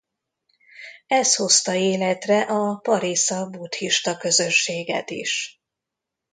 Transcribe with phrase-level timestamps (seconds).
[1.07, 5.61] Ez hozta életre a Parisza buddhista közösséget is.